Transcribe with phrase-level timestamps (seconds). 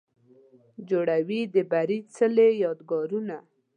[0.89, 3.35] جوړوي د بري څلې، یادګارونه